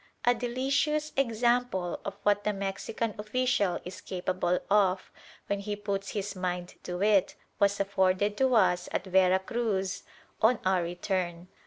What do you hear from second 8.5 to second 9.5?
us at Vera